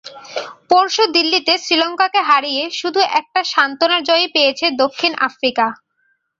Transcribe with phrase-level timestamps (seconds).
[0.69, 5.65] পরশু দিল্লিতে শ্রীলঙ্কাকে হারিয়ে শুধু একটা সান্ত্বনার জয়ই পেয়েছে দক্ষিণ আফ্রিকা।